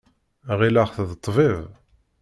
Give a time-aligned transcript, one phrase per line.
[0.59, 1.59] Ɣileɣ-t d ṭṭbib.